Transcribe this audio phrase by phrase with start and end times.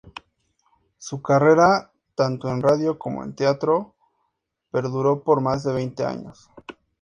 [0.97, 3.93] Su carrera tanto en radio como en teatro
[4.71, 6.49] perduró por más de veinte años.